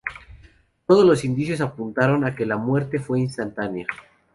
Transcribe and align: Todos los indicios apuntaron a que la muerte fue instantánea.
Todos 0.87 1.05
los 1.05 1.23
indicios 1.23 1.61
apuntaron 1.61 2.25
a 2.25 2.33
que 2.33 2.43
la 2.47 2.57
muerte 2.57 2.97
fue 2.97 3.19
instantánea. 3.19 3.85